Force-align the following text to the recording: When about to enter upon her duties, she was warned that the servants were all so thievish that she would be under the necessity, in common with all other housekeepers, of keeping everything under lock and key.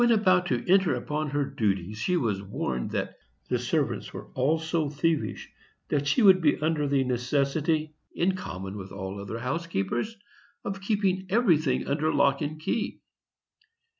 When 0.01 0.09
about 0.11 0.47
to 0.47 0.67
enter 0.67 0.95
upon 0.95 1.29
her 1.29 1.45
duties, 1.45 1.99
she 1.99 2.17
was 2.17 2.41
warned 2.41 2.89
that 2.89 3.19
the 3.49 3.59
servants 3.59 4.11
were 4.11 4.29
all 4.33 4.57
so 4.57 4.89
thievish 4.89 5.47
that 5.89 6.07
she 6.07 6.23
would 6.23 6.41
be 6.41 6.57
under 6.59 6.87
the 6.87 7.03
necessity, 7.03 7.93
in 8.15 8.35
common 8.35 8.77
with 8.77 8.91
all 8.91 9.21
other 9.21 9.37
housekeepers, 9.37 10.17
of 10.63 10.81
keeping 10.81 11.27
everything 11.29 11.85
under 11.87 12.11
lock 12.11 12.41
and 12.41 12.59
key. 12.59 12.99